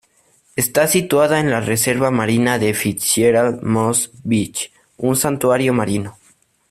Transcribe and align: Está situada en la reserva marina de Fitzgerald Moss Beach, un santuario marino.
Está 0.55 0.87
situada 0.87 1.39
en 1.39 1.51
la 1.51 1.61
reserva 1.61 2.09
marina 2.09 2.57
de 2.57 2.73
Fitzgerald 2.73 3.61
Moss 3.61 4.09
Beach, 4.23 4.71
un 4.97 5.15
santuario 5.15 5.75
marino. 5.75 6.17